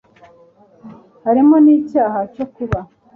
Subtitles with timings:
[1.25, 2.79] harimo n'icyaha cyo kuba